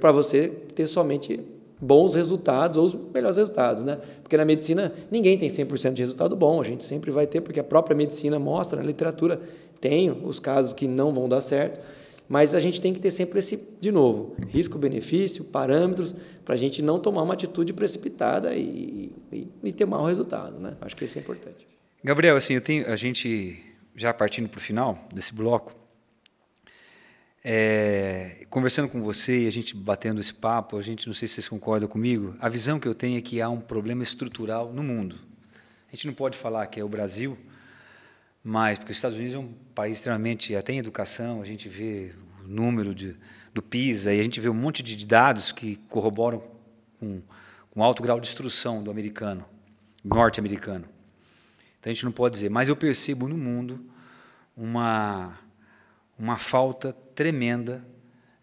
[0.00, 1.40] Para você ter somente
[1.80, 3.98] bons resultados ou os melhores resultados, né?
[4.22, 7.60] Porque na medicina ninguém tem 100% de resultado bom, a gente sempre vai ter, porque
[7.60, 9.40] a própria medicina mostra, na literatura
[9.80, 11.80] tem os casos que não vão dar certo,
[12.26, 16.80] mas a gente tem que ter sempre esse, de novo, risco-benefício, parâmetros, para a gente
[16.80, 20.74] não tomar uma atitude precipitada e, e, e, ter mau resultado, né?
[20.80, 21.66] Acho que isso é importante.
[22.02, 23.62] Gabriel, assim, eu tenho, a gente
[23.94, 25.74] já partindo para o final desse bloco,
[27.46, 31.34] é, conversando com você e a gente batendo esse papo, a gente não sei se
[31.34, 34.82] vocês concordam comigo, a visão que eu tenho é que há um problema estrutural no
[34.82, 35.16] mundo.
[35.92, 37.36] A gente não pode falar que é o Brasil,
[38.42, 42.12] mas porque os Estados Unidos é um país extremamente até em educação, a gente vê
[42.42, 43.14] o número de,
[43.52, 46.42] do PISA e a gente vê um monte de dados que corroboram
[46.98, 47.20] com,
[47.70, 49.44] com alto grau de instrução do americano,
[50.02, 50.86] norte-americano.
[51.78, 53.84] Então a gente não pode dizer, mas eu percebo no mundo
[54.56, 55.38] uma
[56.18, 57.84] uma falta tremenda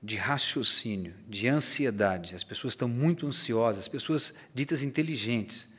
[0.01, 2.33] de raciocínio, de ansiedade.
[2.33, 5.69] As pessoas estão muito ansiosas, as pessoas ditas inteligentes,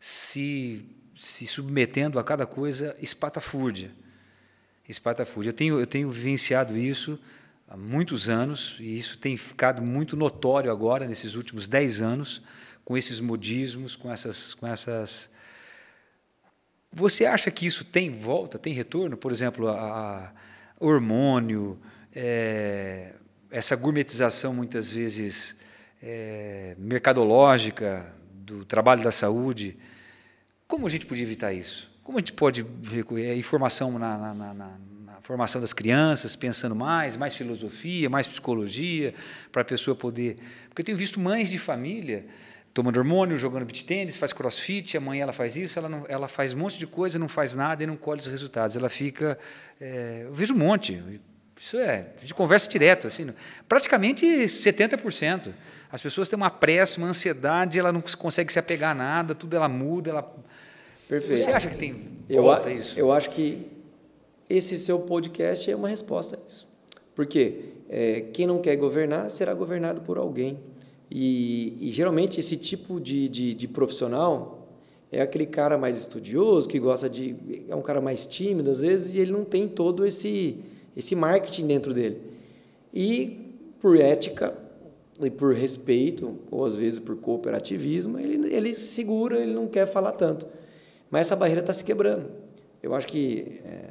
[0.00, 3.90] se, se submetendo a cada coisa espatafúrdia.
[4.88, 5.50] Espatafúrdia.
[5.50, 7.18] Eu tenho, eu tenho vivenciado isso
[7.68, 12.40] há muitos anos, e isso tem ficado muito notório agora, nesses últimos dez anos,
[12.84, 15.28] com esses modismos, com essas, com essas.
[16.92, 19.16] Você acha que isso tem volta, tem retorno?
[19.16, 20.32] Por exemplo, a, a
[20.78, 21.78] hormônio,
[22.14, 23.12] é,
[23.50, 25.56] essa gourmetização muitas vezes
[26.02, 29.76] é, mercadológica do trabalho da saúde.
[30.66, 31.90] Como a gente podia evitar isso?
[32.02, 36.74] Como a gente pode ver a informação na, na, na, na formação das crianças, pensando
[36.74, 39.12] mais, mais filosofia, mais psicologia,
[39.50, 40.38] para a pessoa poder.
[40.68, 42.26] Porque eu tenho visto mães de família
[42.76, 46.52] tomando hormônio, jogando beat tênis, faz crossfit, amanhã ela faz isso, ela, não, ela faz
[46.52, 48.76] um monte de coisa, não faz nada e não colhe os resultados.
[48.76, 49.38] Ela fica.
[49.80, 51.02] É, eu vejo um monte.
[51.58, 53.30] Isso é, a gente conversa direto, assim,
[53.66, 55.54] praticamente 70%.
[55.90, 59.56] As pessoas têm uma pressa, uma ansiedade, ela não consegue se apegar a nada, tudo
[59.56, 60.36] ela muda, ela.
[61.08, 61.44] Perfeito.
[61.44, 62.98] Você acha que tem eu, a, isso?
[62.98, 63.66] Eu acho que
[64.50, 66.68] esse seu podcast é uma resposta a isso.
[67.14, 70.58] Porque é, quem não quer governar será governado por alguém.
[71.10, 74.66] E, e geralmente esse tipo de, de, de, profissional
[75.10, 77.36] é aquele cara mais estudioso, que gosta de.
[77.68, 80.58] é um cara mais tímido às vezes, e ele não tem todo esse,
[80.96, 82.20] esse marketing dentro dele.
[82.92, 84.56] E por ética
[85.20, 90.12] e por respeito, ou às vezes por cooperativismo, ele, ele segura, ele não quer falar
[90.12, 90.46] tanto.
[91.10, 92.28] Mas essa barreira está se quebrando.
[92.82, 93.90] Eu acho que é,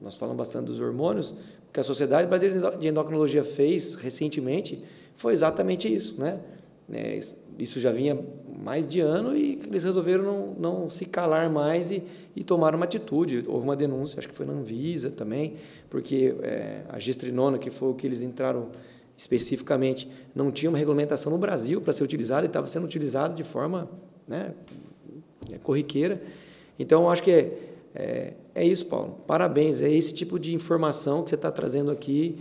[0.00, 1.34] nós falamos bastante dos hormônios,
[1.72, 4.82] que a Sociedade Brasileira de Endocrinologia fez recentemente
[5.16, 6.40] foi exatamente isso, né?
[6.92, 7.18] É,
[7.58, 8.18] isso já vinha
[8.62, 12.02] mais de ano e eles resolveram não, não se calar mais e,
[12.36, 13.44] e tomaram uma atitude.
[13.46, 15.54] Houve uma denúncia, acho que foi na Anvisa também,
[15.88, 18.68] porque é, a gestrinona, que foi o que eles entraram
[19.16, 23.44] especificamente, não tinha uma regulamentação no Brasil para ser utilizada e estava sendo utilizada de
[23.44, 23.88] forma
[24.26, 24.52] né,
[25.52, 26.20] é, corriqueira.
[26.78, 27.58] Então, acho que é,
[27.94, 29.18] é, é isso, Paulo.
[29.26, 29.80] Parabéns.
[29.80, 32.38] É esse tipo de informação que você está trazendo aqui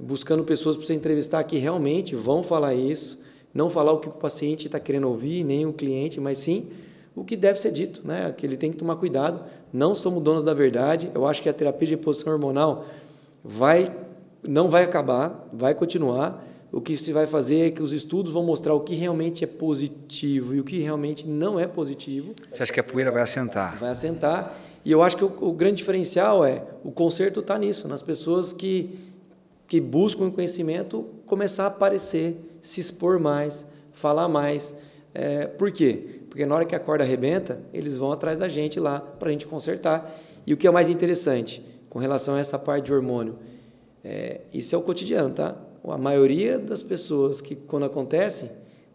[0.00, 3.18] buscando pessoas para você entrevistar que realmente vão falar isso,
[3.52, 6.68] não falar o que o paciente está querendo ouvir, nem o cliente, mas sim
[7.14, 8.32] o que deve ser dito, né?
[8.36, 9.44] Que ele tem que tomar cuidado.
[9.72, 11.10] Não somos donos da verdade.
[11.14, 12.86] Eu acho que a terapia de reposição hormonal
[13.42, 13.94] vai,
[14.46, 16.44] não vai acabar, vai continuar.
[16.72, 19.46] O que se vai fazer é que os estudos vão mostrar o que realmente é
[19.46, 22.34] positivo e o que realmente não é positivo.
[22.50, 23.78] Você acha que a poeira vai assentar?
[23.78, 24.58] Vai assentar.
[24.84, 28.52] E eu acho que o, o grande diferencial é o conserto está nisso, nas pessoas
[28.52, 28.98] que
[29.74, 34.76] que buscam conhecimento começar a aparecer, se expor mais, falar mais.
[35.12, 36.20] É, por quê?
[36.30, 39.32] Porque na hora que a corda arrebenta, eles vão atrás da gente lá para a
[39.32, 40.16] gente consertar.
[40.46, 41.60] E o que é mais interessante
[41.90, 43.36] com relação a essa parte de hormônio,
[44.04, 45.56] é, isso é o cotidiano, tá?
[45.88, 48.52] A maioria das pessoas que, quando acontece,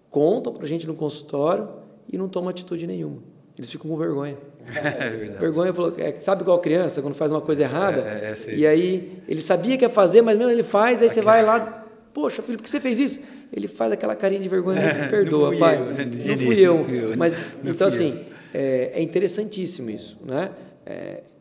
[0.10, 1.68] contam para a gente no consultório
[2.08, 3.22] e não tomam atitude nenhuma.
[3.60, 4.38] Eles ficam com vergonha.
[4.70, 8.02] É vergonha falou, é, sabe qual criança quando faz uma coisa errada?
[8.02, 11.10] É, é, é e aí ele sabia que ia fazer, mas mesmo ele faz, aí
[11.10, 13.22] você vai lá, poxa, filho, por que você fez isso?
[13.52, 15.78] ele faz aquela carinha de vergonha, me perdoa, pai.
[15.78, 16.06] Eu, né?
[16.06, 16.78] Não fui eu.
[16.78, 17.18] Não fui eu.
[17.18, 20.52] Mas, não então, assim, é, é, interessantíssimo isso, né?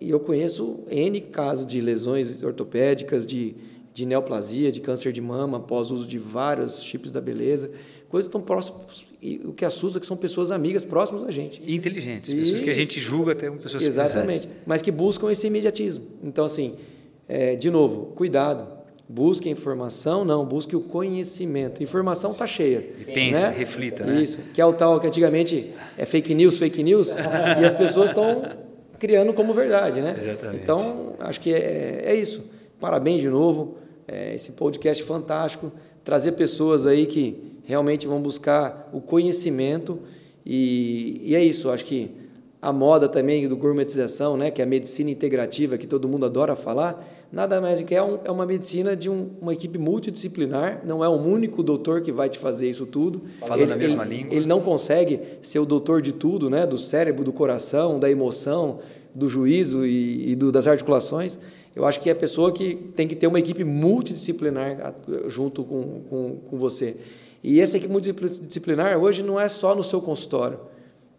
[0.01, 3.57] E eu conheço N casos de lesões ortopédicas, de,
[3.95, 7.71] de neoplasia, de câncer de mama, após uso de vários chips da beleza,
[8.09, 9.07] coisas tão próximas.
[9.21, 11.63] E o que assusta é que são pessoas amigas, próximas a gente.
[11.65, 15.47] E inteligentes, e, pessoas que a gente julga até pessoas Exatamente, mas que buscam esse
[15.47, 16.07] imediatismo.
[16.23, 16.75] Então, assim,
[17.29, 18.79] é, de novo, cuidado.
[19.11, 21.83] Busque informação, não, busque o conhecimento.
[21.83, 22.85] Informação está cheia.
[23.01, 23.55] E pense, né?
[23.57, 24.05] reflita.
[24.05, 24.23] Né?
[24.23, 27.15] Isso, que é o tal que antigamente é fake news, fake news,
[27.59, 28.43] e as pessoas estão
[28.99, 30.15] criando como verdade, né?
[30.19, 30.61] Exatamente.
[30.61, 32.51] Então, acho que é, é isso.
[32.79, 35.73] Parabéns de novo, é, esse podcast fantástico,
[36.05, 39.99] trazer pessoas aí que realmente vão buscar o conhecimento
[40.45, 42.11] e, e é isso, acho que
[42.63, 46.57] a moda também do gourmetização, né, que é a medicina integrativa, que todo mundo adora
[46.57, 50.81] falar, nada mais do que é, um, é uma medicina de um, uma equipe multidisciplinar,
[50.83, 53.21] não é um único doutor que vai te fazer isso tudo.
[53.39, 54.35] Fala ele, na mesma ele, língua.
[54.35, 58.79] Ele não consegue ser o doutor de tudo, né, do cérebro, do coração, da emoção,
[59.15, 61.39] do juízo e, e do, das articulações.
[61.77, 64.95] Eu acho que é a pessoa que tem que ter uma equipe multidisciplinar
[65.27, 66.97] junto com, com, com você.
[67.49, 70.59] E essa equipe multidisciplinar hoje não é só no seu consultório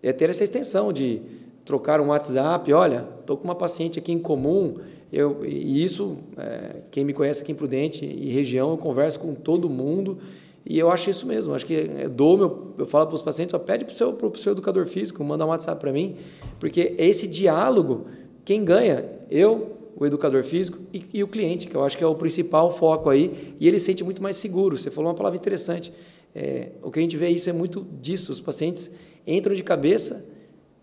[0.01, 1.21] é ter essa extensão de
[1.65, 4.75] trocar um WhatsApp, olha, estou com uma paciente aqui em comum,
[5.11, 9.33] eu, e isso, é, quem me conhece aqui em Prudente e região, eu converso com
[9.33, 10.19] todo mundo,
[10.63, 13.53] e eu acho isso mesmo, acho que eu dou meu, eu falo para os pacientes,
[13.53, 16.15] ó, pede para o seu, seu educador físico, manda um WhatsApp para mim,
[16.59, 18.05] porque esse diálogo,
[18.45, 19.03] quem ganha?
[19.29, 22.71] Eu, o educador físico e, e, o cliente, que eu acho que é o principal
[22.71, 24.77] foco aí, e ele se sente muito mais seguro.
[24.77, 25.91] Você falou uma palavra interessante.
[26.33, 28.31] É, o que a gente vê isso é muito disso.
[28.31, 28.91] Os pacientes
[29.25, 30.25] entram de cabeça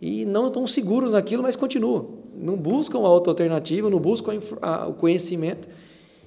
[0.00, 2.18] e não estão seguros naquilo, mas continuam.
[2.34, 5.68] Não buscam a outra alternativa, não buscam a, a, o conhecimento.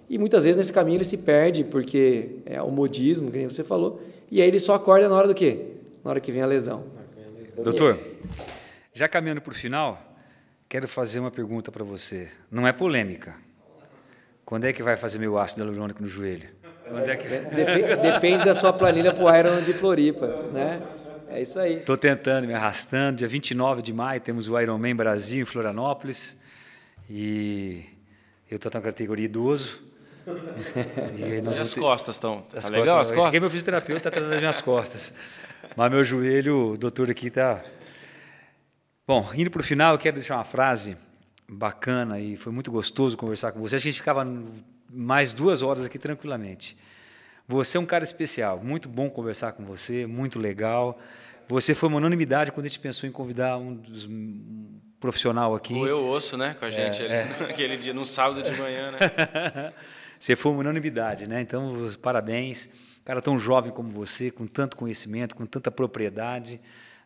[0.10, 3.63] E muitas vezes nesse caminho ele se perde, porque é o modismo, que nem você
[3.63, 4.01] falou,
[4.32, 5.67] e aí ele só acorda na hora do quê?
[6.03, 6.84] Na hora que vem a lesão.
[7.63, 7.99] Doutor,
[8.93, 10.01] já caminhando para o final,
[10.67, 12.29] quero fazer uma pergunta para você.
[12.49, 13.36] Não é polêmica.
[14.43, 16.49] Quando é que vai fazer meu ácido hialurônico no joelho?
[17.06, 17.28] É que...
[17.28, 20.82] Dep depende da sua planilha para o Iron de Floripa, né?
[21.30, 21.78] É isso aí.
[21.78, 23.17] Estou tentando, me arrastando.
[23.17, 26.38] Dia 29 de maio temos o Ironman Brasil em Florianópolis.
[27.10, 27.86] E
[28.49, 29.80] eu estou na categoria idoso.
[30.28, 32.41] e, e as costas estão.
[32.41, 33.34] Tá costas, legal as costas?
[33.34, 35.13] Eu meu fisioterapeuta, está tratando as minhas costas.
[35.75, 37.63] Mas meu joelho, o doutor aqui está...
[39.08, 40.97] Bom, indo para o final, eu quero deixar uma frase
[41.47, 43.75] bacana e foi muito gostoso conversar com você.
[43.75, 44.25] A gente ficava
[44.89, 46.75] mais duas horas aqui tranquilamente.
[47.47, 50.99] Você é um cara especial, muito bom conversar com você, muito legal.
[51.47, 55.73] Você foi uma unanimidade quando a gente pensou em convidar um dos um profissional aqui.
[55.73, 57.38] O eu osso, né, com a gente é, ali, é.
[57.47, 58.99] naquele dia, no sábado de manhã, né?
[60.19, 61.41] você foi uma unanimidade, né?
[61.41, 62.69] Então, parabéns.
[63.04, 66.62] Cara tão jovem como você, com tanto conhecimento, com tanta propriedade,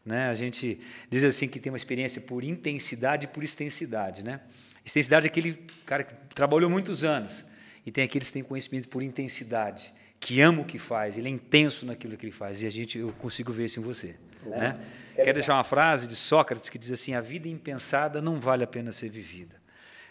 [0.06, 0.28] né?
[0.28, 4.42] A gente diz assim que tem uma experiência por intensidade e por extensidade, né?
[4.84, 5.54] Extensidade é aquele
[5.86, 7.46] cara que trabalhou muitos anos
[7.86, 9.94] e tem aqueles que têm conhecimento por intensidade
[10.24, 12.98] que ama o que faz, ele é intenso naquilo que ele faz, e a gente,
[12.98, 14.16] eu consigo ver isso em você.
[14.46, 14.58] É.
[14.58, 14.80] Né?
[15.16, 18.68] Quero deixar uma frase de Sócrates que diz assim: a vida impensada não vale a
[18.68, 19.62] pena ser vivida.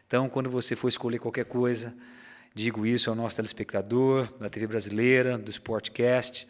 [0.06, 1.94] Então, quando você for escolher qualquer coisa,
[2.54, 6.46] digo isso ao nosso telespectador da TV brasileira, do Sportcast,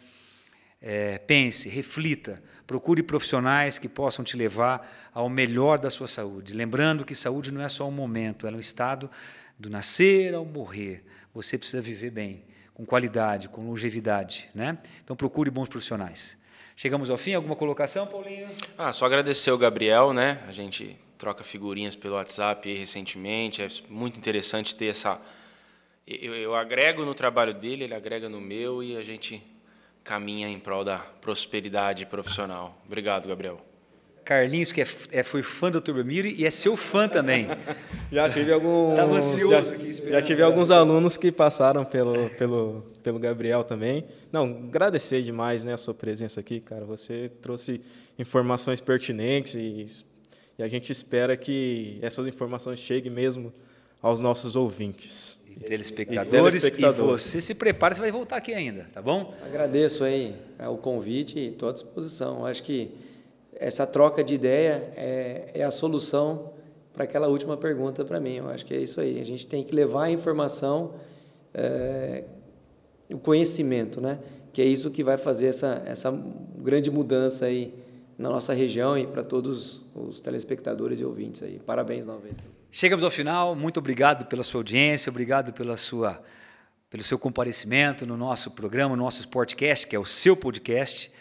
[0.81, 6.53] é, pense, reflita, procure profissionais que possam te levar ao melhor da sua saúde.
[6.53, 9.09] Lembrando que saúde não é só um momento, ela é um estado
[9.57, 11.05] do nascer ao morrer.
[11.33, 12.43] Você precisa viver bem
[12.73, 14.49] com qualidade, com longevidade.
[14.53, 14.77] Né?
[15.03, 16.37] Então procure bons profissionais.
[16.75, 18.49] Chegamos ao fim, alguma colocação, Paulinho?
[18.77, 20.43] Ah, só agradecer o Gabriel, né?
[20.47, 25.21] A gente troca figurinhas pelo WhatsApp recentemente, é muito interessante ter essa.
[26.05, 29.41] Eu, eu agrego no trabalho dele, ele agrega no meu e a gente
[30.03, 32.81] caminha em prol da prosperidade profissional.
[32.85, 33.72] Obrigado, Gabriel.
[34.23, 37.47] Carlinhos, que é, é, foi fã do Turbomir e é seu fã também.
[38.11, 38.95] já tive alguns.
[38.95, 44.05] Tava ansioso já, aqui já tive alguns alunos que passaram pelo, pelo, pelo Gabriel também.
[44.31, 46.85] Não, agradecer demais né, a sua presença aqui, cara.
[46.85, 47.81] Você trouxe
[48.17, 49.85] informações pertinentes e,
[50.57, 53.53] e a gente espera que essas informações cheguem mesmo
[54.01, 55.37] aos nossos ouvintes.
[55.49, 57.25] E telespectadores, e, telespectadores.
[57.25, 59.35] e você se prepara, você vai voltar aqui ainda, tá bom?
[59.45, 62.45] Agradeço aí é, o convite e estou à disposição.
[62.45, 62.89] Acho que
[63.63, 66.51] essa troca de ideia é, é a solução
[66.91, 68.35] para aquela última pergunta para mim.
[68.35, 69.21] Eu acho que é isso aí.
[69.21, 70.95] A gente tem que levar a informação,
[71.53, 72.25] é,
[73.09, 74.19] o conhecimento, né?
[74.51, 76.11] Que é isso que vai fazer essa, essa
[76.57, 77.73] grande mudança aí
[78.17, 81.59] na nossa região e para todos os telespectadores e ouvintes aí.
[81.65, 82.39] Parabéns novamente.
[82.69, 83.55] Chegamos ao final.
[83.55, 86.21] Muito obrigado pela sua audiência, obrigado pela sua
[86.89, 91.11] pelo seu comparecimento no nosso programa, no nosso Sportcast, que é o seu podcast.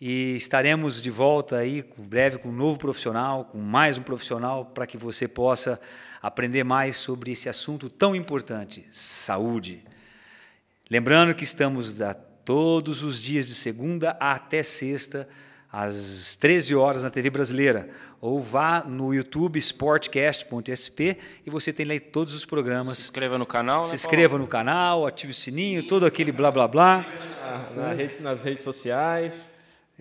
[0.00, 4.64] E estaremos de volta aí em breve com um novo profissional, com mais um profissional,
[4.64, 5.80] para que você possa
[6.22, 9.82] aprender mais sobre esse assunto tão importante, saúde.
[10.88, 15.28] Lembrando que estamos a, todos os dias de segunda até sexta,
[15.70, 17.90] às 13 horas na TV brasileira.
[18.20, 22.98] Ou vá no YouTube sportcast.sp e você tem lá todos os programas.
[22.98, 23.84] Se inscreva no canal.
[23.84, 27.04] Se né, inscreva no canal, ative o sininho, todo aquele blá blá blá.
[27.74, 29.57] Na rede, nas redes sociais.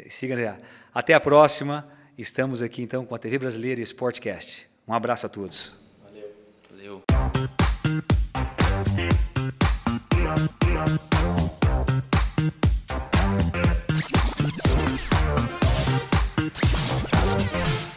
[0.10, 0.58] Siga já.
[0.94, 1.88] Até a próxima.
[2.18, 4.68] Estamos aqui então com a TV Brasileira e Sportcast.
[4.88, 5.74] Um abraço a todos.
[6.70, 7.04] Valeu.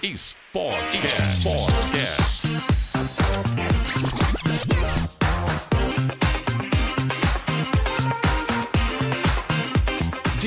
[0.03, 1.41] Sportcast.
[1.41, 2.00] Sportcast.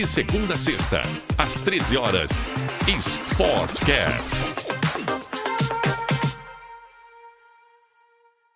[0.06, 1.02] Segunda a sexta,
[1.38, 2.44] às 13 horas,
[3.00, 4.73] Sportcast.